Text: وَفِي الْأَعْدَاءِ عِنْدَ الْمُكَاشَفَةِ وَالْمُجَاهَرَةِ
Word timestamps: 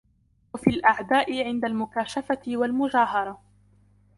وَفِي 0.53 0.69
الْأَعْدَاءِ 0.69 1.43
عِنْدَ 1.47 1.65
الْمُكَاشَفَةِ 1.65 2.41
وَالْمُجَاهَرَةِ 2.57 3.41